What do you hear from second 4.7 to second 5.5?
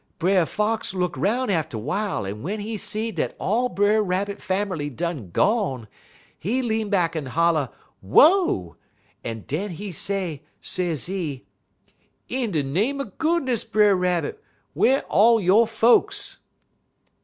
done